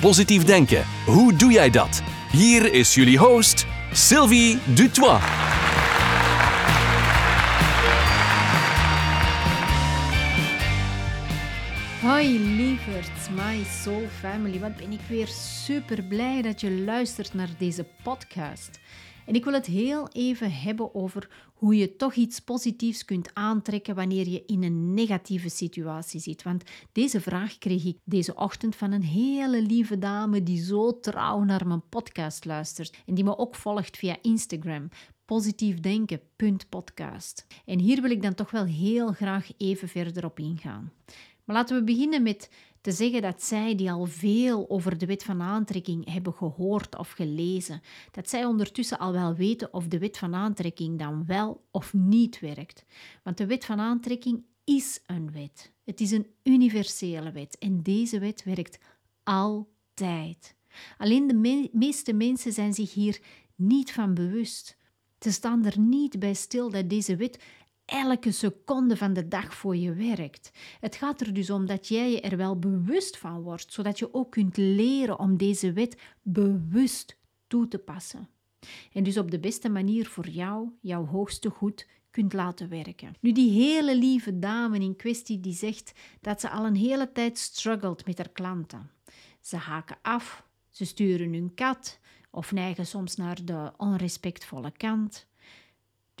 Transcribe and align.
Positief 0.00 0.44
denken, 0.44 0.84
hoe 1.06 1.34
doe 1.34 1.52
jij 1.52 1.70
dat? 1.70 2.02
Hier 2.32 2.72
is 2.72 2.94
jullie 2.94 3.18
host, 3.18 3.66
Sylvie 3.92 4.58
Dutois. 4.74 5.22
Hoi 12.02 12.38
lieverd, 12.38 13.30
my 13.30 13.64
soul 13.82 14.06
family. 14.20 14.60
Wat 14.60 14.76
ben 14.76 14.92
ik 14.92 15.00
weer 15.08 15.26
super 15.26 16.02
blij 16.02 16.42
dat 16.42 16.60
je 16.60 16.70
luistert 16.70 17.34
naar 17.34 17.48
deze 17.58 17.86
podcast. 18.02 18.80
En 19.26 19.34
ik 19.34 19.44
wil 19.44 19.52
het 19.52 19.66
heel 19.66 20.08
even 20.08 20.52
hebben 20.52 20.94
over 20.94 21.28
hoe 21.54 21.76
je 21.76 21.96
toch 21.96 22.14
iets 22.14 22.40
positiefs 22.40 23.04
kunt 23.04 23.34
aantrekken 23.34 23.94
wanneer 23.94 24.28
je 24.28 24.44
in 24.46 24.62
een 24.62 24.94
negatieve 24.94 25.48
situatie 25.48 26.20
zit. 26.20 26.42
Want 26.42 26.62
deze 26.92 27.20
vraag 27.20 27.58
kreeg 27.58 27.84
ik 27.84 27.98
deze 28.04 28.34
ochtend 28.34 28.76
van 28.76 28.92
een 28.92 29.02
hele 29.02 29.62
lieve 29.62 29.98
dame 29.98 30.42
die 30.42 30.64
zo 30.64 31.00
trouw 31.00 31.42
naar 31.42 31.66
mijn 31.66 31.88
podcast 31.88 32.44
luistert 32.44 32.96
en 33.06 33.14
die 33.14 33.24
me 33.24 33.38
ook 33.38 33.54
volgt 33.54 33.96
via 33.96 34.16
Instagram 34.22 34.88
positiefdenken.podcast. 35.24 37.46
En 37.64 37.78
hier 37.78 38.02
wil 38.02 38.10
ik 38.10 38.22
dan 38.22 38.34
toch 38.34 38.50
wel 38.50 38.64
heel 38.64 39.12
graag 39.12 39.50
even 39.56 39.88
verder 39.88 40.24
op 40.24 40.38
ingaan. 40.38 40.92
Maar 41.44 41.56
laten 41.56 41.76
we 41.76 41.84
beginnen 41.84 42.22
met 42.22 42.50
te 42.80 42.92
zeggen 42.92 43.22
dat 43.22 43.42
zij, 43.42 43.74
die 43.74 43.90
al 43.90 44.06
veel 44.06 44.70
over 44.70 44.98
de 44.98 45.06
wet 45.06 45.22
van 45.22 45.42
aantrekking 45.42 46.12
hebben 46.12 46.34
gehoord 46.34 46.98
of 46.98 47.10
gelezen, 47.10 47.80
dat 48.10 48.28
zij 48.28 48.44
ondertussen 48.44 48.98
al 48.98 49.12
wel 49.12 49.34
weten 49.34 49.74
of 49.74 49.86
de 49.86 49.98
wet 49.98 50.18
van 50.18 50.34
aantrekking 50.34 50.98
dan 50.98 51.26
wel 51.26 51.64
of 51.70 51.94
niet 51.94 52.40
werkt. 52.40 52.84
Want 53.22 53.36
de 53.36 53.46
wet 53.46 53.64
van 53.64 53.80
aantrekking 53.80 54.44
is 54.64 55.00
een 55.06 55.32
wet. 55.32 55.72
Het 55.84 56.00
is 56.00 56.10
een 56.10 56.26
universele 56.42 57.32
wet 57.32 57.58
en 57.58 57.82
deze 57.82 58.18
wet 58.18 58.44
werkt 58.44 58.78
altijd. 59.22 60.56
Alleen 60.98 61.26
de 61.26 61.68
meeste 61.72 62.12
mensen 62.12 62.52
zijn 62.52 62.74
zich 62.74 62.94
hier 62.94 63.20
niet 63.54 63.92
van 63.92 64.14
bewust. 64.14 64.76
Ze 65.18 65.32
staan 65.32 65.64
er 65.64 65.78
niet 65.78 66.18
bij 66.18 66.34
stil 66.34 66.70
dat 66.70 66.90
deze 66.90 67.16
wet 67.16 67.42
elke 67.90 68.32
seconde 68.32 68.96
van 68.96 69.12
de 69.12 69.28
dag 69.28 69.54
voor 69.54 69.76
je 69.76 69.92
werkt. 69.94 70.50
Het 70.80 70.96
gaat 70.96 71.20
er 71.20 71.34
dus 71.34 71.50
om 71.50 71.66
dat 71.66 71.88
jij 71.88 72.10
je 72.10 72.20
er 72.20 72.36
wel 72.36 72.58
bewust 72.58 73.18
van 73.18 73.42
wordt, 73.42 73.72
zodat 73.72 73.98
je 73.98 74.14
ook 74.14 74.30
kunt 74.30 74.56
leren 74.56 75.18
om 75.18 75.36
deze 75.36 75.72
wet 75.72 76.00
bewust 76.22 77.16
toe 77.46 77.68
te 77.68 77.78
passen. 77.78 78.28
En 78.92 79.02
dus 79.02 79.18
op 79.18 79.30
de 79.30 79.40
beste 79.40 79.68
manier 79.68 80.06
voor 80.06 80.28
jou, 80.28 80.68
jouw 80.80 81.06
hoogste 81.06 81.50
goed, 81.50 81.86
kunt 82.10 82.32
laten 82.32 82.68
werken. 82.68 83.14
Nu, 83.20 83.32
die 83.32 83.50
hele 83.50 83.96
lieve 83.96 84.38
dame 84.38 84.78
in 84.78 84.96
kwestie 84.96 85.40
die 85.40 85.54
zegt 85.54 85.92
dat 86.20 86.40
ze 86.40 86.50
al 86.50 86.66
een 86.66 86.76
hele 86.76 87.12
tijd 87.12 87.38
struggelt 87.38 88.06
met 88.06 88.18
haar 88.18 88.30
klanten. 88.30 88.90
Ze 89.40 89.56
haken 89.56 89.98
af, 90.02 90.44
ze 90.68 90.84
sturen 90.84 91.32
hun 91.32 91.54
kat 91.54 91.98
of 92.30 92.52
neigen 92.52 92.86
soms 92.86 93.16
naar 93.16 93.44
de 93.44 93.72
onrespectvolle 93.76 94.70
kant. 94.70 95.28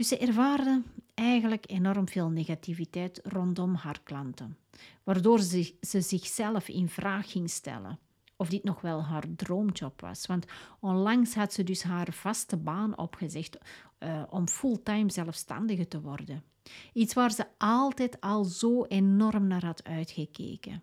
Dus 0.00 0.08
ze 0.08 0.18
ervaren 0.18 0.84
eigenlijk 1.14 1.64
enorm 1.70 2.08
veel 2.08 2.28
negativiteit 2.28 3.20
rondom 3.24 3.74
haar 3.74 4.00
klanten, 4.02 4.56
waardoor 5.04 5.40
ze, 5.40 5.74
ze 5.80 6.00
zichzelf 6.00 6.68
in 6.68 6.88
vraag 6.88 7.30
ging 7.30 7.50
stellen 7.50 7.98
of 8.36 8.48
dit 8.48 8.64
nog 8.64 8.80
wel 8.80 9.04
haar 9.04 9.24
droomjob 9.36 10.00
was. 10.00 10.26
Want 10.26 10.46
onlangs 10.80 11.34
had 11.34 11.52
ze 11.52 11.64
dus 11.64 11.82
haar 11.82 12.12
vaste 12.12 12.56
baan 12.56 12.98
opgezegd 12.98 13.58
uh, 13.98 14.22
om 14.30 14.48
fulltime 14.48 15.10
zelfstandige 15.10 15.88
te 15.88 16.00
worden. 16.00 16.44
Iets 16.92 17.14
waar 17.14 17.32
ze 17.32 17.46
altijd 17.58 18.20
al 18.20 18.44
zo 18.44 18.84
enorm 18.84 19.46
naar 19.46 19.64
had 19.64 19.84
uitgekeken. 19.84 20.82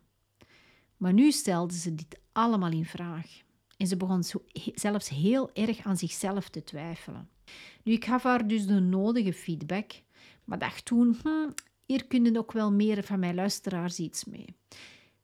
Maar 0.97 1.13
nu 1.13 1.31
stelde 1.31 1.73
ze 1.73 1.95
dit 1.95 2.19
allemaal 2.31 2.72
in 2.72 2.85
vraag. 2.85 3.41
En 3.77 3.88
ze 3.88 3.97
begon 3.97 4.23
zelfs 4.73 5.09
heel 5.09 5.50
erg 5.53 5.85
aan 5.85 5.97
zichzelf 5.97 6.50
te 6.50 6.63
twijfelen. 6.63 7.29
Nu, 7.84 7.94
ik 7.94 8.06
gaf 8.06 8.24
haar 8.24 8.47
dus 8.47 8.66
de 8.66 8.80
nodige 8.80 9.34
feedback, 9.34 9.91
maar 10.44 10.59
dacht 10.59 10.85
toen, 10.85 11.18
hm, 11.24 11.50
hier 11.85 12.08
kunnen 12.08 12.38
ook 12.38 12.52
wel 12.52 12.72
meer 12.72 13.03
van 13.03 13.19
mijn 13.19 13.35
luisteraars 13.35 14.00
iets 14.00 14.25
mee. 14.25 14.56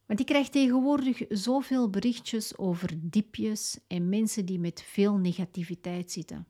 Want 0.05 0.19
ik 0.19 0.25
krijg 0.25 0.49
tegenwoordig 0.49 1.21
zoveel 1.29 1.89
berichtjes 1.89 2.57
over 2.57 2.89
diepjes 3.01 3.79
en 3.87 4.09
mensen 4.09 4.45
die 4.45 4.59
met 4.59 4.81
veel 4.81 5.17
negativiteit 5.17 6.11
zitten 6.11 6.47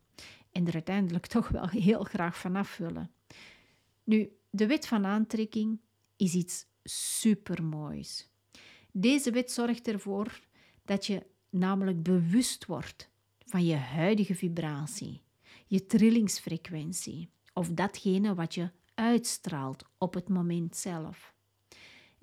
en 0.52 0.68
er 0.68 0.74
uiteindelijk 0.74 1.28
toch 1.38 1.48
wel 1.48 1.70
heel 1.70 2.04
graag 2.04 2.38
vanaf 2.38 2.78
willen. 2.78 3.12
Nu, 4.04 4.32
de 4.50 4.68
wet 4.68 4.88
van 4.88 5.06
aantrekking 5.06 5.80
is 6.16 6.34
iets 6.34 6.66
supermoois. 6.84 8.30
Deze 8.92 9.32
wet 9.32 9.52
zorgt 9.52 9.88
ervoor 9.88 10.40
dat 10.86 11.06
je 11.06 11.26
namelijk 11.50 12.04
bewust 12.04 12.66
wordt 12.66 13.10
van 13.46 13.66
je 13.66 13.76
huidige 13.76 14.36
vibratie 14.36 15.22
je 15.68 15.86
trillingsfrequentie 15.86 17.30
of 17.54 17.70
datgene 17.70 18.36
wat 18.36 18.54
je 18.54 18.72
uitstraalt 18.94 19.84
op 19.98 20.14
het 20.14 20.30
moment 20.30 20.76
zelf. 20.76 21.34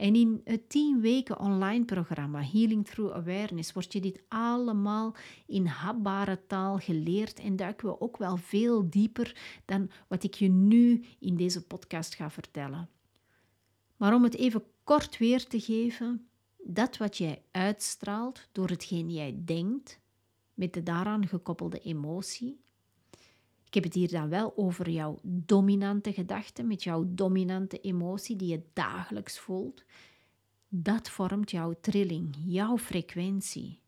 En 0.00 0.14
in 0.14 0.40
het 0.44 0.68
10 0.68 1.00
weken 1.00 1.38
online 1.38 1.84
programma 1.84 2.42
Healing 2.42 2.86
Through 2.86 3.14
Awareness 3.14 3.72
wordt 3.72 3.92
je 3.92 4.00
dit 4.00 4.22
allemaal 4.28 5.14
in 5.46 5.66
hapbare 5.66 6.46
taal 6.46 6.78
geleerd 6.78 7.38
en 7.38 7.56
duiken 7.56 7.88
we 7.88 8.00
ook 8.00 8.16
wel 8.16 8.36
veel 8.36 8.90
dieper 8.90 9.60
dan 9.64 9.90
wat 10.08 10.22
ik 10.22 10.34
je 10.34 10.48
nu 10.48 11.04
in 11.18 11.36
deze 11.36 11.66
podcast 11.66 12.14
ga 12.14 12.30
vertellen. 12.30 12.88
Maar 13.96 14.14
om 14.14 14.22
het 14.22 14.36
even 14.36 14.64
kort 14.84 15.18
weer 15.18 15.46
te 15.46 15.60
geven, 15.60 16.28
dat 16.58 16.96
wat 16.96 17.16
jij 17.16 17.42
uitstraalt 17.50 18.48
door 18.52 18.68
hetgeen 18.68 19.10
jij 19.10 19.40
denkt, 19.44 20.00
met 20.54 20.72
de 20.74 20.82
daaraan 20.82 21.26
gekoppelde 21.26 21.78
emotie, 21.78 22.60
ik 23.70 23.76
heb 23.76 23.84
het 23.84 23.94
hier 23.94 24.10
dan 24.10 24.28
wel 24.28 24.56
over 24.56 24.90
jouw 24.90 25.18
dominante 25.22 26.12
gedachten, 26.12 26.66
met 26.66 26.82
jouw 26.82 27.04
dominante 27.08 27.80
emotie 27.80 28.36
die 28.36 28.48
je 28.48 28.62
dagelijks 28.72 29.38
voelt. 29.38 29.84
Dat 30.68 31.10
vormt 31.10 31.50
jouw 31.50 31.74
trilling, 31.80 32.36
jouw 32.46 32.78
frequentie. 32.78 33.80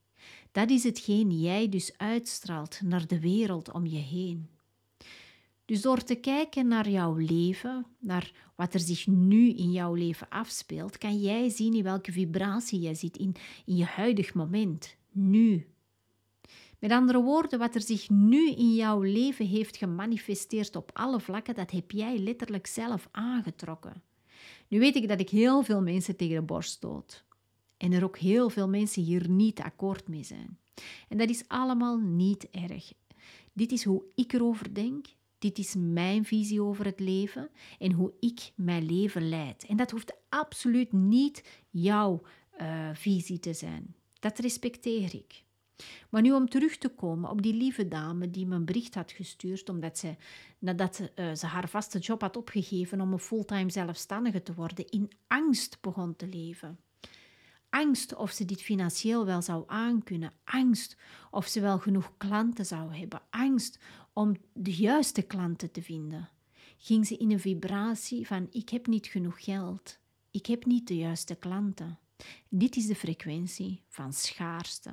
Dat 0.53 0.71
is 0.71 0.84
hetgeen 0.84 1.41
jij 1.41 1.69
dus 1.69 1.98
uitstraalt 1.98 2.81
naar 2.82 3.06
de 3.06 3.21
wereld 3.21 3.72
om 3.72 3.87
je 3.87 3.98
heen. 3.98 4.48
Dus 5.65 5.81
door 5.81 6.03
te 6.03 6.15
kijken 6.15 6.69
naar 6.69 6.88
jouw 6.88 7.15
leven, 7.15 7.87
naar 7.98 8.32
wat 8.56 8.75
er 8.75 8.81
zich 8.81 9.06
nu 9.06 9.48
in 9.48 9.72
jouw 9.72 9.94
leven 9.94 10.28
afspeelt, 10.28 10.98
kan 10.98 11.21
jij 11.21 11.48
zien 11.48 11.75
in 11.75 11.82
welke 11.82 12.12
vibratie 12.12 12.81
jij 12.81 12.94
zit 12.94 13.16
in, 13.16 13.34
in 13.65 13.76
je 13.76 13.84
huidig 13.84 14.34
moment, 14.34 14.97
nu. 15.10 15.72
Met 16.82 16.91
andere 16.91 17.22
woorden, 17.22 17.59
wat 17.59 17.75
er 17.75 17.81
zich 17.81 18.10
nu 18.10 18.50
in 18.50 18.75
jouw 18.75 19.00
leven 19.00 19.47
heeft 19.47 19.76
gemanifesteerd 19.76 20.76
op 20.76 20.91
alle 20.93 21.20
vlakken, 21.20 21.54
dat 21.54 21.70
heb 21.70 21.91
jij 21.91 22.19
letterlijk 22.19 22.66
zelf 22.66 23.09
aangetrokken. 23.10 24.03
Nu 24.69 24.78
weet 24.78 24.97
ik 24.97 25.09
dat 25.09 25.21
ik 25.21 25.31
heel 25.31 25.62
veel 25.62 25.82
mensen 25.82 26.16
tegen 26.16 26.34
de 26.34 26.42
borst 26.42 26.71
stoot. 26.71 27.25
En 27.76 27.92
er 27.92 28.04
ook 28.04 28.19
heel 28.19 28.48
veel 28.48 28.69
mensen 28.69 29.03
hier 29.03 29.28
niet 29.28 29.60
akkoord 29.60 30.09
mee 30.09 30.22
zijn. 30.22 30.59
En 31.09 31.19
dat 31.19 31.28
is 31.28 31.44
allemaal 31.48 31.98
niet 31.98 32.51
erg. 32.51 32.92
Dit 33.53 33.72
is 33.72 33.84
hoe 33.84 34.03
ik 34.15 34.33
erover 34.33 34.74
denk. 34.74 35.07
Dit 35.39 35.59
is 35.59 35.74
mijn 35.78 36.24
visie 36.24 36.62
over 36.62 36.84
het 36.84 37.01
leven 37.01 37.48
en 37.78 37.92
hoe 37.92 38.12
ik 38.21 38.53
mijn 38.54 38.86
leven 38.86 39.28
leid. 39.28 39.66
En 39.66 39.77
dat 39.77 39.91
hoeft 39.91 40.15
absoluut 40.28 40.92
niet 40.92 41.62
jouw 41.71 42.22
uh, 42.60 42.89
visie 42.92 43.39
te 43.39 43.53
zijn. 43.53 43.95
Dat 44.18 44.39
respecteer 44.39 45.15
ik. 45.15 45.45
Maar 46.09 46.23
nu 46.23 46.33
om 46.33 46.49
terug 46.49 46.77
te 46.77 46.89
komen 46.89 47.31
op 47.31 47.43
die 47.43 47.55
lieve 47.55 47.89
dame 47.89 48.31
die 48.31 48.47
me 48.47 48.55
een 48.55 48.65
bericht 48.65 48.95
had 48.95 49.13
gestuurd, 49.13 49.69
omdat 49.69 49.99
ze, 49.99 50.17
nadat 50.59 50.97
ze, 50.97 51.13
uh, 51.17 51.34
ze 51.34 51.47
haar 51.47 51.69
vaste 51.69 51.99
job 51.99 52.21
had 52.21 52.37
opgegeven 52.37 53.01
om 53.01 53.13
een 53.13 53.19
fulltime 53.19 53.71
zelfstandige 53.71 54.43
te 54.43 54.55
worden, 54.55 54.89
in 54.89 55.11
angst 55.27 55.79
begon 55.81 56.17
te 56.17 56.27
leven. 56.27 56.79
Angst 57.71 58.15
of 58.15 58.31
ze 58.31 58.45
dit 58.45 58.63
financieel 58.63 59.27
wel 59.27 59.43
zou 59.43 59.65
aankunnen. 59.67 60.33
Angst 60.45 60.97
of 61.31 61.47
ze 61.47 61.61
wel 61.61 61.79
genoeg 61.79 62.13
klanten 62.17 62.67
zou 62.67 62.95
hebben. 62.95 63.23
Angst 63.31 63.79
om 64.13 64.37
de 64.53 64.75
juiste 64.75 65.23
klanten 65.23 65.71
te 65.71 65.83
vinden. 65.83 66.29
Ging 66.79 67.07
ze 67.07 67.17
in 67.17 67.31
een 67.31 67.41
vibratie 67.41 68.27
van 68.27 68.47
ik 68.51 68.69
heb 68.69 68.87
niet 68.87 69.07
genoeg 69.07 69.45
geld. 69.45 69.99
Ik 70.31 70.47
heb 70.47 70.65
niet 70.65 70.89
de 70.89 70.97
juiste 70.97 71.34
klanten. 71.34 71.99
Dit 72.49 72.77
is 72.77 72.87
de 72.87 72.95
frequentie 72.95 73.83
van 73.89 74.13
schaarste. 74.13 74.91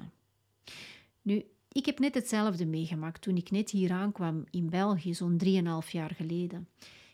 Nu, 1.22 1.44
Ik 1.72 1.86
heb 1.86 2.00
net 2.00 2.14
hetzelfde 2.14 2.66
meegemaakt 2.66 3.22
toen 3.22 3.36
ik 3.36 3.52
net 3.52 3.70
hier 3.70 3.92
aankwam 3.92 4.44
in 4.50 4.70
België, 4.70 5.14
zo'n 5.14 5.42
3,5 5.84 5.90
jaar 5.92 6.12
geleden. 6.16 6.68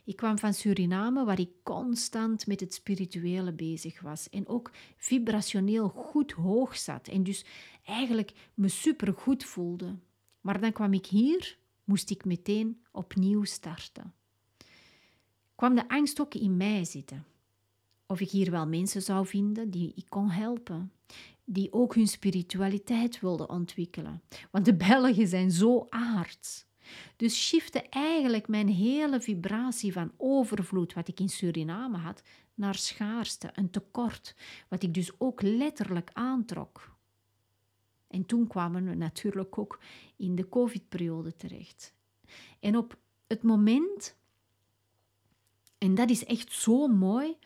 Ik 0.03 0.15
kwam 0.15 0.37
van 0.37 0.53
Suriname, 0.53 1.25
waar 1.25 1.39
ik 1.39 1.49
constant 1.63 2.47
met 2.47 2.59
het 2.59 2.73
spirituele 2.73 3.53
bezig 3.53 4.01
was 4.01 4.29
en 4.29 4.47
ook 4.47 4.71
vibrationeel 4.97 5.89
goed 5.89 6.31
hoog 6.31 6.77
zat 6.77 7.07
en 7.07 7.23
dus 7.23 7.45
eigenlijk 7.83 8.31
me 8.53 8.67
super 8.67 9.13
goed 9.13 9.43
voelde. 9.43 9.95
Maar 10.41 10.59
dan 10.59 10.71
kwam 10.71 10.93
ik 10.93 11.05
hier, 11.05 11.57
moest 11.83 12.09
ik 12.09 12.25
meteen 12.25 12.81
opnieuw 12.91 13.43
starten. 13.43 14.13
Kwam 15.55 15.75
de 15.75 15.87
angst 15.87 16.21
ook 16.21 16.33
in 16.33 16.57
mij 16.57 16.85
zitten? 16.85 17.25
Of 18.07 18.19
ik 18.19 18.29
hier 18.29 18.51
wel 18.51 18.67
mensen 18.67 19.01
zou 19.01 19.27
vinden 19.27 19.69
die 19.69 19.91
ik 19.95 20.05
kon 20.09 20.29
helpen, 20.29 20.91
die 21.45 21.73
ook 21.73 21.95
hun 21.95 22.07
spiritualiteit 22.07 23.19
wilden 23.19 23.49
ontwikkelen. 23.49 24.21
Want 24.51 24.65
de 24.65 24.75
Belgen 24.75 25.27
zijn 25.27 25.51
zo 25.51 25.85
aards. 25.89 26.65
Dus 27.15 27.47
shifte 27.47 27.81
eigenlijk 27.89 28.47
mijn 28.47 28.67
hele 28.67 29.21
vibratie 29.21 29.93
van 29.93 30.11
overvloed, 30.17 30.93
wat 30.93 31.07
ik 31.07 31.19
in 31.19 31.29
Suriname 31.29 31.97
had, 31.97 32.21
naar 32.53 32.75
schaarste, 32.75 33.49
een 33.53 33.69
tekort, 33.69 34.35
wat 34.69 34.83
ik 34.83 34.93
dus 34.93 35.11
ook 35.17 35.41
letterlijk 35.41 36.09
aantrok. 36.13 36.93
En 38.07 38.25
toen 38.25 38.47
kwamen 38.47 38.85
we 38.85 38.95
natuurlijk 38.95 39.57
ook 39.57 39.79
in 40.15 40.35
de 40.35 40.49
COVID-periode 40.49 41.35
terecht. 41.35 41.93
En 42.59 42.77
op 42.77 42.97
het 43.27 43.43
moment, 43.43 44.15
en 45.85 45.95
dat 45.95 46.09
is 46.09 46.25
echt 46.25 46.51
zo 46.51 46.87
mooi, 46.87 47.37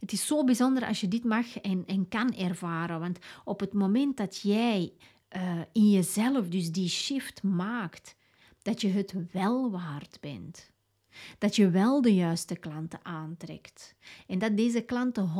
het 0.00 0.12
is 0.12 0.26
zo 0.26 0.44
bijzonder 0.44 0.86
als 0.86 1.00
je 1.00 1.08
dit 1.08 1.24
mag 1.24 1.58
en, 1.58 1.86
en 1.86 2.08
kan 2.08 2.34
ervaren, 2.34 3.00
want 3.00 3.18
op 3.44 3.60
het 3.60 3.72
moment 3.72 4.16
dat 4.16 4.40
jij 4.40 4.92
uh, 5.36 5.60
in 5.72 5.90
jezelf 5.90 6.48
dus 6.48 6.72
die 6.72 6.88
shift 6.88 7.42
maakt, 7.42 8.16
dat 8.62 8.80
je 8.80 8.88
het 8.88 9.14
wel 9.32 9.70
waard 9.70 10.18
bent. 10.20 10.70
Dat 11.38 11.56
je 11.56 11.70
wel 11.70 12.02
de 12.02 12.14
juiste 12.14 12.56
klanten 12.56 13.00
aantrekt. 13.02 13.94
En 14.26 14.38
dat 14.38 14.56
deze 14.56 14.80
klanten 14.80 15.30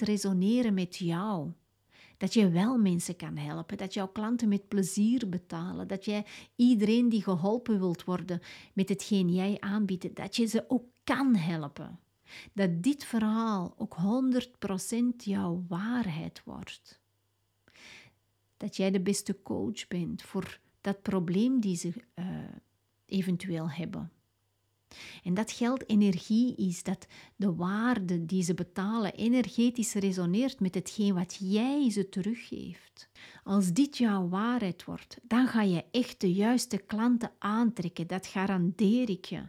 100% 0.00 0.04
resoneren 0.04 0.74
met 0.74 0.96
jou. 0.96 1.52
Dat 2.18 2.34
je 2.34 2.50
wel 2.50 2.78
mensen 2.78 3.16
kan 3.16 3.36
helpen. 3.36 3.76
Dat 3.76 3.94
jouw 3.94 4.08
klanten 4.08 4.48
met 4.48 4.68
plezier 4.68 5.28
betalen. 5.28 5.88
Dat 5.88 6.04
jij 6.04 6.26
iedereen 6.56 7.08
die 7.08 7.22
geholpen 7.22 7.78
wilt 7.78 8.04
worden 8.04 8.40
met 8.72 8.88
hetgeen 8.88 9.34
jij 9.34 9.56
aanbiedt, 9.60 10.16
dat 10.16 10.36
je 10.36 10.46
ze 10.46 10.64
ook 10.68 10.84
kan 11.04 11.34
helpen. 11.34 11.98
Dat 12.52 12.82
dit 12.82 13.04
verhaal 13.04 13.74
ook 13.76 13.96
100% 13.96 15.16
jouw 15.16 15.64
waarheid 15.68 16.42
wordt. 16.44 17.00
Dat 18.56 18.76
jij 18.76 18.90
de 18.90 19.00
beste 19.00 19.42
coach 19.42 19.88
bent 19.88 20.22
voor 20.22 20.60
dat 20.80 21.02
probleem 21.02 21.60
die 21.60 21.76
ze 21.76 21.92
uh, 22.14 22.24
eventueel 23.06 23.70
hebben. 23.70 24.12
En 25.24 25.34
dat 25.34 25.52
geld 25.52 25.88
energie 25.88 26.56
is, 26.56 26.82
dat 26.82 27.06
de 27.36 27.54
waarde 27.54 28.26
die 28.26 28.42
ze 28.42 28.54
betalen 28.54 29.14
energetisch 29.14 29.94
resoneert 29.94 30.60
met 30.60 30.74
hetgeen 30.74 31.14
wat 31.14 31.38
jij 31.40 31.90
ze 31.90 32.08
teruggeeft. 32.08 33.08
Als 33.44 33.72
dit 33.72 33.98
jouw 33.98 34.28
waarheid 34.28 34.84
wordt, 34.84 35.18
dan 35.22 35.46
ga 35.46 35.62
je 35.62 35.84
echt 35.90 36.20
de 36.20 36.32
juiste 36.32 36.78
klanten 36.78 37.32
aantrekken, 37.38 38.06
dat 38.06 38.26
garandeer 38.26 39.10
ik 39.10 39.24
je. 39.24 39.42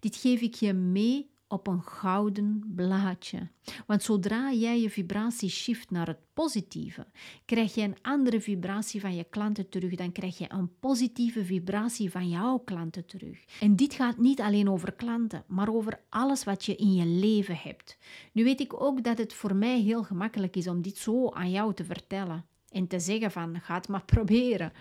Dit 0.00 0.16
geef 0.16 0.40
ik 0.40 0.54
je 0.54 0.72
mee 0.72 1.33
op 1.54 1.66
een 1.66 1.82
gouden 1.82 2.72
blaadje. 2.74 3.48
Want 3.86 4.02
zodra 4.02 4.52
jij 4.52 4.80
je 4.80 4.90
vibratie 4.90 5.48
shift 5.48 5.90
naar 5.90 6.06
het 6.06 6.18
positieve, 6.32 7.06
krijg 7.44 7.74
je 7.74 7.82
een 7.82 7.96
andere 8.02 8.40
vibratie 8.40 9.00
van 9.00 9.14
je 9.16 9.24
klanten 9.24 9.68
terug. 9.68 9.94
Dan 9.94 10.12
krijg 10.12 10.38
je 10.38 10.46
een 10.48 10.78
positieve 10.78 11.44
vibratie 11.44 12.10
van 12.10 12.28
jouw 12.28 12.58
klanten 12.58 13.06
terug. 13.06 13.44
En 13.60 13.76
dit 13.76 13.94
gaat 13.94 14.18
niet 14.18 14.40
alleen 14.40 14.70
over 14.70 14.92
klanten, 14.92 15.44
maar 15.46 15.68
over 15.68 16.00
alles 16.08 16.44
wat 16.44 16.64
je 16.64 16.76
in 16.76 16.94
je 16.94 17.06
leven 17.06 17.56
hebt. 17.56 17.98
Nu 18.32 18.44
weet 18.44 18.60
ik 18.60 18.82
ook 18.82 19.04
dat 19.04 19.18
het 19.18 19.34
voor 19.34 19.54
mij 19.56 19.80
heel 19.80 20.02
gemakkelijk 20.02 20.56
is 20.56 20.68
om 20.68 20.82
dit 20.82 20.98
zo 20.98 21.30
aan 21.30 21.50
jou 21.50 21.74
te 21.74 21.84
vertellen 21.84 22.46
en 22.68 22.86
te 22.86 23.00
zeggen 23.00 23.30
van 23.30 23.60
ga 23.60 23.74
het 23.74 23.88
maar 23.88 24.04
proberen. 24.14 24.72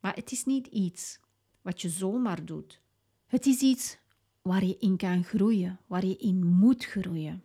Maar 0.00 0.14
het 0.14 0.32
is 0.32 0.44
niet 0.44 0.66
iets 0.66 1.20
wat 1.62 1.82
je 1.82 1.88
zomaar 1.88 2.44
doet. 2.44 2.80
Het 3.26 3.46
is 3.46 3.60
iets 3.60 3.98
waar 4.46 4.64
je 4.64 4.76
in 4.78 4.96
kan 4.96 5.24
groeien, 5.24 5.78
waar 5.86 6.06
je 6.06 6.16
in 6.16 6.46
moet 6.46 6.84
groeien. 6.84 7.42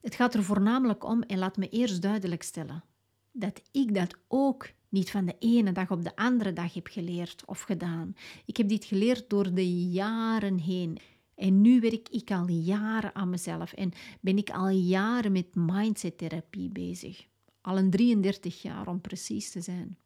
Het 0.00 0.14
gaat 0.14 0.34
er 0.34 0.44
voornamelijk 0.44 1.04
om, 1.04 1.22
en 1.22 1.38
laat 1.38 1.56
me 1.56 1.68
eerst 1.68 2.02
duidelijk 2.02 2.42
stellen, 2.42 2.84
dat 3.32 3.62
ik 3.72 3.94
dat 3.94 4.16
ook 4.28 4.70
niet 4.88 5.10
van 5.10 5.24
de 5.24 5.36
ene 5.38 5.72
dag 5.72 5.90
op 5.90 6.04
de 6.04 6.16
andere 6.16 6.52
dag 6.52 6.74
heb 6.74 6.86
geleerd 6.86 7.42
of 7.46 7.60
gedaan. 7.60 8.14
Ik 8.44 8.56
heb 8.56 8.68
dit 8.68 8.84
geleerd 8.84 9.30
door 9.30 9.54
de 9.54 9.90
jaren 9.90 10.58
heen. 10.58 10.98
En 11.34 11.60
nu 11.60 11.80
werk 11.80 12.08
ik 12.08 12.30
al 12.30 12.48
jaren 12.48 13.14
aan 13.14 13.30
mezelf 13.30 13.72
en 13.72 13.92
ben 14.20 14.38
ik 14.38 14.50
al 14.50 14.68
jaren 14.68 15.32
met 15.32 15.54
mindset-therapie 15.54 16.70
bezig. 16.70 17.26
Al 17.60 17.78
een 17.78 17.90
33 17.90 18.62
jaar 18.62 18.88
om 18.88 19.00
precies 19.00 19.50
te 19.50 19.60
zijn. 19.60 19.98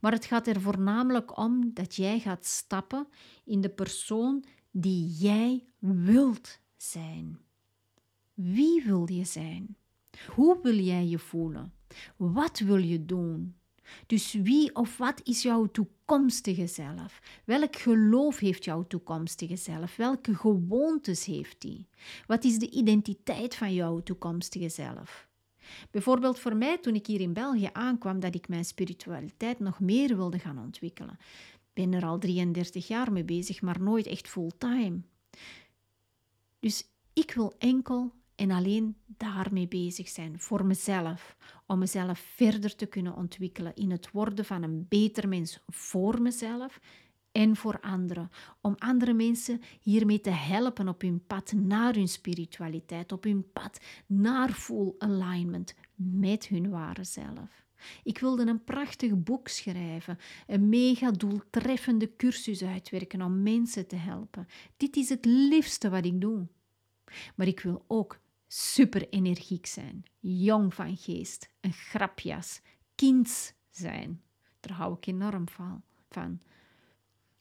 Maar 0.00 0.12
het 0.12 0.24
gaat 0.24 0.46
er 0.46 0.60
voornamelijk 0.60 1.38
om 1.38 1.70
dat 1.74 1.94
jij 1.94 2.20
gaat 2.20 2.46
stappen 2.46 3.06
in 3.44 3.60
de 3.60 3.68
persoon 3.68 4.44
die 4.70 5.06
jij 5.06 5.64
wilt 5.78 6.58
zijn. 6.76 7.38
Wie 8.34 8.82
wil 8.84 9.12
je 9.12 9.24
zijn? 9.24 9.76
Hoe 10.34 10.58
wil 10.62 10.78
jij 10.78 11.06
je 11.06 11.18
voelen? 11.18 11.72
Wat 12.16 12.58
wil 12.58 12.76
je 12.76 13.04
doen? 13.04 13.56
Dus 14.06 14.32
wie 14.32 14.74
of 14.74 14.96
wat 14.96 15.20
is 15.24 15.42
jouw 15.42 15.66
toekomstige 15.66 16.66
zelf? 16.66 17.20
Welk 17.44 17.76
geloof 17.76 18.38
heeft 18.38 18.64
jouw 18.64 18.86
toekomstige 18.86 19.56
zelf? 19.56 19.96
Welke 19.96 20.34
gewoontes 20.34 21.24
heeft 21.24 21.60
die? 21.60 21.86
Wat 22.26 22.44
is 22.44 22.58
de 22.58 22.70
identiteit 22.70 23.54
van 23.54 23.74
jouw 23.74 24.02
toekomstige 24.02 24.68
zelf? 24.68 25.28
Bijvoorbeeld 25.90 26.38
voor 26.38 26.56
mij 26.56 26.78
toen 26.78 26.94
ik 26.94 27.06
hier 27.06 27.20
in 27.20 27.32
België 27.32 27.68
aankwam 27.72 28.20
dat 28.20 28.34
ik 28.34 28.48
mijn 28.48 28.64
spiritualiteit 28.64 29.58
nog 29.58 29.80
meer 29.80 30.16
wilde 30.16 30.38
gaan 30.38 30.58
ontwikkelen 30.58 31.18
ben 31.78 31.92
er 31.92 32.04
al 32.04 32.18
33 32.18 32.88
jaar 32.88 33.12
mee 33.12 33.24
bezig, 33.24 33.62
maar 33.62 33.82
nooit 33.82 34.06
echt 34.06 34.28
fulltime. 34.28 35.00
Dus 36.60 36.88
ik 37.12 37.32
wil 37.32 37.54
enkel 37.58 38.12
en 38.34 38.50
alleen 38.50 38.96
daarmee 39.06 39.68
bezig 39.68 40.08
zijn, 40.08 40.40
voor 40.40 40.66
mezelf, 40.66 41.36
om 41.66 41.78
mezelf 41.78 42.18
verder 42.18 42.74
te 42.74 42.86
kunnen 42.86 43.16
ontwikkelen 43.16 43.74
in 43.74 43.90
het 43.90 44.10
worden 44.10 44.44
van 44.44 44.62
een 44.62 44.86
beter 44.88 45.28
mens 45.28 45.62
voor 45.66 46.22
mezelf 46.22 46.80
en 47.38 47.56
voor 47.56 47.80
anderen, 47.80 48.30
om 48.60 48.74
andere 48.78 49.12
mensen 49.12 49.60
hiermee 49.80 50.20
te 50.20 50.30
helpen 50.30 50.88
op 50.88 51.00
hun 51.00 51.26
pad 51.26 51.52
naar 51.52 51.94
hun 51.94 52.08
spiritualiteit, 52.08 53.12
op 53.12 53.24
hun 53.24 53.52
pad 53.52 53.80
naar 54.06 54.52
full 54.52 54.94
alignment 54.98 55.74
met 55.94 56.46
hun 56.46 56.70
ware 56.70 57.04
zelf. 57.04 57.66
Ik 58.02 58.18
wilde 58.18 58.46
een 58.46 58.64
prachtig 58.64 59.22
boek 59.22 59.48
schrijven, 59.48 60.18
een 60.46 60.68
mega 60.68 61.10
doeltreffende 61.10 62.16
cursus 62.16 62.62
uitwerken 62.62 63.22
om 63.22 63.42
mensen 63.42 63.86
te 63.86 63.96
helpen. 63.96 64.46
Dit 64.76 64.96
is 64.96 65.08
het 65.08 65.24
liefste 65.24 65.90
wat 65.90 66.04
ik 66.04 66.20
doe. 66.20 66.46
Maar 67.34 67.46
ik 67.46 67.60
wil 67.60 67.84
ook 67.86 68.20
super 68.46 69.08
energiek 69.08 69.66
zijn, 69.66 70.04
jong 70.18 70.74
van 70.74 70.96
geest, 70.96 71.50
een 71.60 71.72
grapjas, 71.72 72.60
kinds 72.94 73.52
zijn. 73.70 74.22
Daar 74.60 74.76
hou 74.76 74.96
ik 74.96 75.06
enorm 75.06 75.48
van 76.08 76.40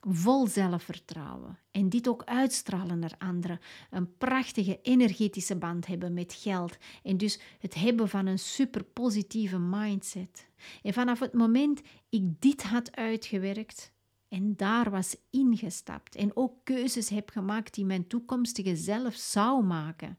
vol 0.01 0.47
zelfvertrouwen 0.47 1.59
en 1.71 1.89
dit 1.89 2.07
ook 2.07 2.23
uitstralen 2.23 2.99
naar 2.99 3.15
anderen, 3.17 3.59
een 3.89 4.17
prachtige 4.17 4.79
energetische 4.81 5.55
band 5.55 5.87
hebben 5.87 6.13
met 6.13 6.33
geld 6.33 6.77
en 7.03 7.17
dus 7.17 7.39
het 7.59 7.73
hebben 7.73 8.09
van 8.09 8.25
een 8.25 8.39
super 8.39 8.83
positieve 8.83 9.59
mindset. 9.59 10.47
En 10.81 10.93
vanaf 10.93 11.19
het 11.19 11.33
moment 11.33 11.81
ik 12.09 12.41
dit 12.41 12.63
had 12.63 12.95
uitgewerkt 12.95 13.91
en 14.27 14.55
daar 14.55 14.89
was 14.89 15.15
ingestapt 15.29 16.15
en 16.15 16.35
ook 16.35 16.53
keuzes 16.63 17.09
heb 17.09 17.29
gemaakt 17.29 17.73
die 17.73 17.85
mijn 17.85 18.07
toekomstige 18.07 18.75
zelf 18.75 19.15
zou 19.15 19.63
maken, 19.63 20.17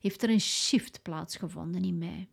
heeft 0.00 0.22
er 0.22 0.30
een 0.30 0.40
shift 0.40 1.02
plaatsgevonden 1.02 1.82
in 1.82 1.98
mij. 1.98 2.28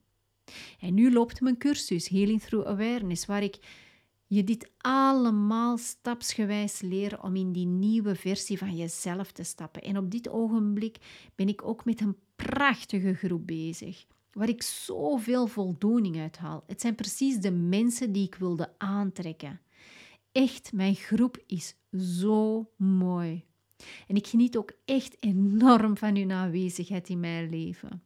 En 0.79 0.93
nu 0.93 1.13
loopt 1.13 1.41
mijn 1.41 1.57
cursus 1.57 2.07
Healing 2.07 2.41
Through 2.41 2.67
Awareness, 2.67 3.25
waar 3.25 3.43
ik 3.43 3.57
je 4.35 4.43
dit 4.43 4.71
allemaal 4.77 5.77
stapsgewijs 5.77 6.81
leren 6.81 7.23
om 7.23 7.35
in 7.35 7.51
die 7.51 7.65
nieuwe 7.65 8.15
versie 8.15 8.57
van 8.57 8.75
jezelf 8.75 9.31
te 9.31 9.43
stappen. 9.43 9.81
En 9.81 9.97
op 9.97 10.11
dit 10.11 10.29
ogenblik 10.29 10.97
ben 11.35 11.47
ik 11.47 11.63
ook 11.63 11.85
met 11.85 12.01
een 12.01 12.15
prachtige 12.35 13.13
groep 13.13 13.47
bezig, 13.47 14.05
waar 14.31 14.50
ik 14.50 14.63
zoveel 14.63 15.47
voldoening 15.47 16.19
uit 16.19 16.38
haal. 16.38 16.63
Het 16.67 16.81
zijn 16.81 16.95
precies 16.95 17.38
de 17.38 17.51
mensen 17.51 18.11
die 18.11 18.25
ik 18.25 18.35
wilde 18.35 18.73
aantrekken. 18.77 19.61
Echt, 20.31 20.73
mijn 20.73 20.95
groep 20.95 21.43
is 21.47 21.75
zo 21.97 22.69
mooi. 22.77 23.45
En 24.07 24.15
ik 24.15 24.27
geniet 24.27 24.57
ook 24.57 24.71
echt 24.85 25.15
enorm 25.19 25.97
van 25.97 26.15
hun 26.15 26.31
aanwezigheid 26.31 27.09
in 27.09 27.19
mijn 27.19 27.50
leven. 27.50 28.03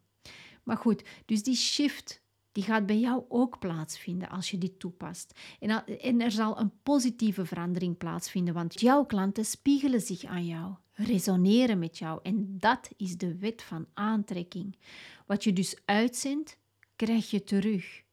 Maar 0.64 0.78
goed, 0.78 1.04
dus 1.26 1.44
die 1.44 1.56
shift 1.56 2.24
die 2.56 2.64
gaat 2.64 2.86
bij 2.86 3.00
jou 3.00 3.24
ook 3.28 3.60
plaatsvinden 3.60 4.30
als 4.30 4.52
je 4.52 4.58
dit 4.58 4.80
toepast. 4.80 5.40
En, 5.60 5.86
en 6.00 6.22
er 6.22 6.32
zal 6.32 6.60
een 6.60 6.72
positieve 6.84 7.46
verandering 7.46 7.98
plaatsvinden, 7.98 8.54
want 8.54 8.80
jouw 8.80 9.06
klanten 9.06 9.46
spiegelen 9.46 10.02
zich 10.02 10.24
aan 10.24 10.46
jou, 10.46 10.74
resoneren 10.92 11.80
met 11.80 11.98
jou. 11.98 12.20
En 12.24 12.56
dat 12.60 12.90
is 12.98 13.18
de 13.18 13.38
wet 13.38 13.62
van 13.62 13.88
aantrekking. 13.94 14.78
Wat 15.26 15.44
je 15.44 15.54
dus 15.54 15.82
uitzendt, 15.86 16.58
krijg 16.96 17.30
je 17.30 17.44
terug. 17.44 18.04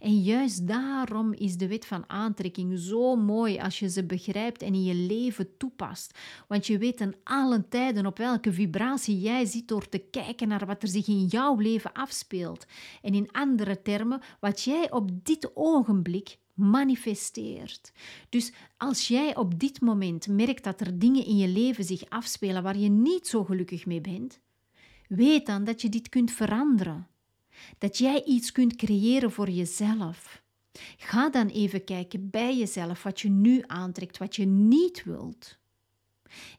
En 0.00 0.22
juist 0.22 0.66
daarom 0.66 1.32
is 1.32 1.56
de 1.56 1.68
wet 1.68 1.86
van 1.86 2.04
aantrekking 2.06 2.78
zo 2.78 3.16
mooi 3.16 3.58
als 3.58 3.78
je 3.78 3.90
ze 3.90 4.04
begrijpt 4.04 4.62
en 4.62 4.74
in 4.74 4.84
je 4.84 4.94
leven 4.94 5.56
toepast. 5.56 6.18
Want 6.48 6.66
je 6.66 6.78
weet 6.78 7.00
in 7.00 7.14
alle 7.24 7.68
tijden 7.68 8.06
op 8.06 8.18
welke 8.18 8.52
vibratie 8.52 9.20
jij 9.20 9.44
zit 9.44 9.68
door 9.68 9.88
te 9.88 9.98
kijken 9.98 10.48
naar 10.48 10.66
wat 10.66 10.82
er 10.82 10.88
zich 10.88 11.08
in 11.08 11.26
jouw 11.26 11.56
leven 11.56 11.92
afspeelt. 11.92 12.66
En 13.02 13.14
in 13.14 13.32
andere 13.32 13.82
termen, 13.82 14.20
wat 14.40 14.62
jij 14.62 14.90
op 14.90 15.24
dit 15.24 15.50
ogenblik 15.54 16.38
manifesteert. 16.58 17.92
Dus 18.28 18.52
als 18.76 19.08
jij 19.08 19.36
op 19.36 19.58
dit 19.58 19.80
moment 19.80 20.28
merkt 20.28 20.64
dat 20.64 20.80
er 20.80 20.98
dingen 20.98 21.24
in 21.24 21.36
je 21.36 21.48
leven 21.48 21.84
zich 21.84 22.08
afspelen 22.08 22.62
waar 22.62 22.78
je 22.78 22.88
niet 22.88 23.26
zo 23.26 23.44
gelukkig 23.44 23.86
mee 23.86 24.00
bent, 24.00 24.40
weet 25.08 25.46
dan 25.46 25.64
dat 25.64 25.82
je 25.82 25.88
dit 25.88 26.08
kunt 26.08 26.30
veranderen. 26.30 27.06
Dat 27.78 27.98
jij 27.98 28.24
iets 28.24 28.52
kunt 28.52 28.76
creëren 28.76 29.30
voor 29.30 29.50
jezelf. 29.50 30.42
Ga 30.96 31.30
dan 31.30 31.46
even 31.46 31.84
kijken 31.84 32.30
bij 32.30 32.56
jezelf 32.56 33.02
wat 33.02 33.20
je 33.20 33.28
nu 33.28 33.62
aantrekt, 33.66 34.18
wat 34.18 34.36
je 34.36 34.44
niet 34.46 35.04
wilt. 35.04 35.58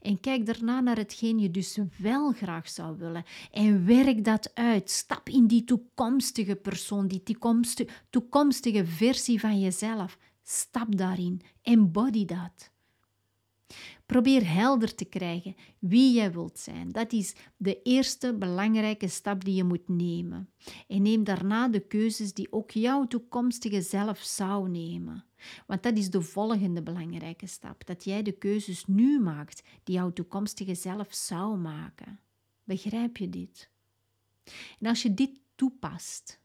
En 0.02 0.20
kijk 0.20 0.46
daarna 0.46 0.80
naar 0.80 0.98
hetgeen 0.98 1.40
je 1.40 1.52
dus 1.52 1.78
wel 1.98 2.32
graag 2.32 2.70
zou 2.70 2.98
willen. 2.98 3.24
En 3.52 3.86
werk 3.86 4.24
dat 4.24 4.52
uit. 4.56 4.90
Stap 4.90 5.30
in 5.30 5.48
die 5.48 5.64
toekomstige 5.64 6.56
persoon, 6.56 7.08
die 7.08 7.24
toekomstige, 7.24 7.90
toekomstige 8.10 8.86
versie 8.86 9.40
van 9.40 9.60
jezelf. 9.60 10.18
Stap 10.44 10.98
daarin. 10.98 11.42
Embody 11.62 12.26
dat. 12.26 12.72
Probeer 14.10 14.52
helder 14.52 14.96
te 14.96 15.06
krijgen 15.06 15.56
wie 15.80 16.14
jij 16.14 16.32
wilt 16.32 16.60
zijn. 16.60 16.92
Dat 16.92 17.12
is 17.14 17.36
de 17.58 17.82
eerste 17.82 18.34
belangrijke 18.34 19.08
stap 19.08 19.46
die 19.46 19.56
je 19.56 19.64
moet 19.64 19.88
nemen. 19.88 20.50
En 20.88 21.02
neem 21.02 21.24
daarna 21.24 21.68
de 21.68 21.80
keuzes 21.80 22.34
die 22.34 22.52
ook 22.52 22.72
jouw 22.72 23.08
toekomstige 23.08 23.82
zelf 23.82 24.20
zou 24.20 24.70
nemen. 24.70 25.26
Want 25.68 25.84
dat 25.84 25.98
is 25.98 26.10
de 26.10 26.22
volgende 26.22 26.84
belangrijke 26.84 27.48
stap: 27.48 27.86
dat 27.86 28.04
jij 28.04 28.24
de 28.24 28.32
keuzes 28.32 28.86
nu 28.86 29.20
maakt 29.20 29.64
die 29.84 29.96
jouw 29.96 30.14
toekomstige 30.14 30.76
zelf 30.76 31.14
zou 31.14 31.58
maken. 31.58 32.20
Begrijp 32.64 33.18
je 33.18 33.30
dit? 33.30 33.70
En 34.80 34.88
als 34.88 35.02
je 35.02 35.14
dit 35.14 35.40
toepast, 35.56 36.40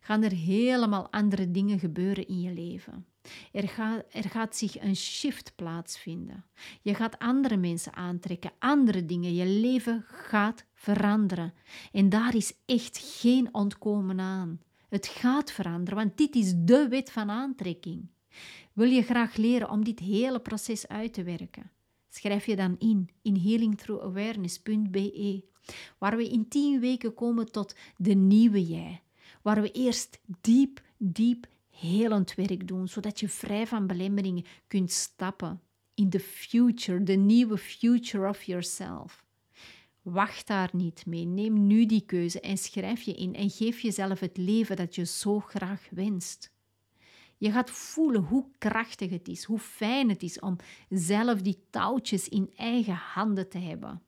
gaan 0.00 0.22
er 0.22 0.32
helemaal 0.32 1.10
andere 1.10 1.50
dingen 1.50 1.78
gebeuren 1.78 2.26
in 2.26 2.40
je 2.40 2.52
leven. 2.52 3.06
Er 3.52 3.68
gaat, 3.68 4.04
er 4.10 4.30
gaat 4.30 4.56
zich 4.56 4.80
een 4.80 4.96
shift 4.96 5.52
plaatsvinden. 5.56 6.44
Je 6.82 6.94
gaat 6.94 7.18
andere 7.18 7.56
mensen 7.56 7.94
aantrekken, 7.94 8.52
andere 8.58 9.04
dingen. 9.04 9.34
Je 9.34 9.46
leven 9.46 10.04
gaat 10.06 10.64
veranderen. 10.74 11.54
En 11.92 12.08
daar 12.08 12.34
is 12.34 12.52
echt 12.66 13.18
geen 13.20 13.54
ontkomen 13.54 14.20
aan. 14.20 14.60
Het 14.88 15.06
gaat 15.06 15.52
veranderen, 15.52 15.98
want 15.98 16.16
dit 16.16 16.34
is 16.34 16.52
de 16.56 16.88
wet 16.88 17.10
van 17.10 17.30
aantrekking. 17.30 18.08
Wil 18.72 18.88
je 18.88 19.02
graag 19.02 19.36
leren 19.36 19.70
om 19.70 19.84
dit 19.84 19.98
hele 19.98 20.40
proces 20.40 20.88
uit 20.88 21.12
te 21.12 21.22
werken? 21.22 21.70
Schrijf 22.08 22.46
je 22.46 22.56
dan 22.56 22.76
in 22.78 23.08
in 23.22 23.36
healingthroughawareness.be, 23.36 25.44
waar 25.98 26.16
we 26.16 26.28
in 26.28 26.48
10 26.48 26.80
weken 26.80 27.14
komen 27.14 27.52
tot 27.52 27.74
de 27.96 28.14
nieuwe 28.14 28.66
jij, 28.66 29.02
waar 29.42 29.62
we 29.62 29.70
eerst 29.70 30.20
diep, 30.40 30.82
diep 30.96 31.46
helend 31.80 32.34
werk 32.34 32.68
doen, 32.68 32.88
zodat 32.88 33.20
je 33.20 33.28
vrij 33.28 33.66
van 33.66 33.86
belemmeringen 33.86 34.44
kunt 34.66 34.92
stappen 34.92 35.60
in 35.94 36.10
de 36.10 36.20
future, 36.20 37.02
de 37.02 37.16
nieuwe 37.16 37.58
future 37.58 38.28
of 38.28 38.42
yourself. 38.42 39.24
Wacht 40.02 40.46
daar 40.46 40.70
niet 40.72 41.06
mee. 41.06 41.24
Neem 41.24 41.66
nu 41.66 41.86
die 41.86 42.04
keuze 42.06 42.40
en 42.40 42.58
schrijf 42.58 43.02
je 43.02 43.14
in 43.14 43.34
en 43.34 43.50
geef 43.50 43.80
jezelf 43.80 44.20
het 44.20 44.36
leven 44.36 44.76
dat 44.76 44.94
je 44.94 45.06
zo 45.06 45.40
graag 45.40 45.88
wenst. 45.90 46.52
Je 47.36 47.50
gaat 47.50 47.70
voelen 47.70 48.22
hoe 48.22 48.46
krachtig 48.58 49.10
het 49.10 49.28
is, 49.28 49.44
hoe 49.44 49.58
fijn 49.58 50.08
het 50.08 50.22
is 50.22 50.40
om 50.40 50.56
zelf 50.88 51.42
die 51.42 51.64
touwtjes 51.70 52.28
in 52.28 52.52
eigen 52.56 52.94
handen 52.94 53.48
te 53.48 53.58
hebben. 53.58 54.02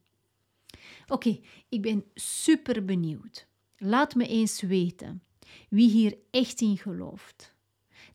Oké, 1.06 1.40
ik 1.68 1.82
ben 1.82 2.04
super 2.14 2.85
benieuwd. 2.85 3.49
Laat 3.76 4.14
me 4.14 4.26
eens 4.26 4.61
weten 4.61 5.23
wie 5.68 5.90
hier 5.90 6.16
echt 6.30 6.61
in 6.61 6.76
gelooft 6.76 7.56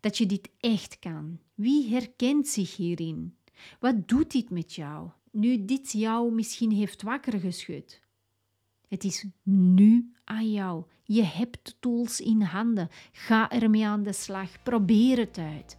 dat 0.01 0.17
je 0.17 0.25
dit 0.25 0.49
echt 0.59 0.99
kan. 0.99 1.39
Wie 1.53 1.89
herkent 1.89 2.47
zich 2.47 2.75
hierin? 2.75 3.35
Wat 3.79 4.07
doet 4.07 4.31
dit 4.31 4.49
met 4.49 4.73
jou, 4.73 5.09
nu 5.31 5.65
dit 5.65 5.91
jou 5.91 6.33
misschien 6.33 6.71
heeft 6.71 7.01
wakker 7.01 7.39
geschud? 7.39 8.01
Het 8.87 9.03
is 9.03 9.25
nu 9.43 10.13
aan 10.23 10.51
jou. 10.51 10.83
Je 11.03 11.23
hebt 11.23 11.75
tools 11.79 12.19
in 12.19 12.41
handen. 12.41 12.89
Ga 13.11 13.49
ermee 13.49 13.85
aan 13.85 14.03
de 14.03 14.13
slag. 14.13 14.63
Probeer 14.63 15.17
het 15.17 15.37
uit. 15.37 15.77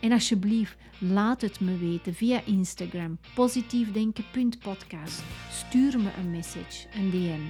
En 0.00 0.12
alsjeblieft, 0.12 0.76
laat 1.00 1.40
het 1.40 1.60
me 1.60 1.78
weten 1.78 2.14
via 2.14 2.44
Instagram 2.44 3.18
positiefdenken.podcast. 3.34 5.22
Stuur 5.50 6.00
me 6.00 6.10
een 6.18 6.30
message, 6.30 6.88
een 6.94 7.10
DM. 7.10 7.42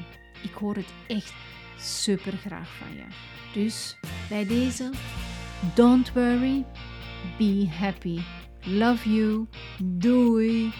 Ik 0.42 0.52
hoor 0.54 0.74
het 0.74 0.92
echt 1.08 1.34
super 1.78 2.32
graag 2.32 2.76
van 2.76 2.94
je. 2.94 3.06
Dus 3.54 3.98
bij 4.28 4.46
deze 4.46 4.90
Don't 5.76 6.14
worry, 6.14 6.64
be 7.38 7.64
happy. 7.64 8.24
Love 8.66 9.06
you. 9.06 9.46
Doei. 9.80 10.72